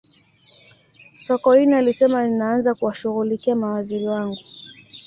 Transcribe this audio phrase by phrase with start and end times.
[1.19, 4.41] sokoine alisema ninaanza kuwashughulikia mawaziri wangu